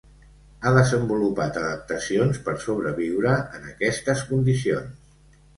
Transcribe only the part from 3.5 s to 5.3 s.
en aquestes condicions.